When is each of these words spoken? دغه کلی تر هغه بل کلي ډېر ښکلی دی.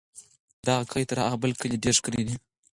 دغه 0.67 0.83
کلی 0.91 1.05
تر 1.09 1.17
هغه 1.25 1.37
بل 1.43 1.51
کلي 1.61 1.77
ډېر 1.83 1.95
ښکلی 1.99 2.23
دی. 2.27 2.35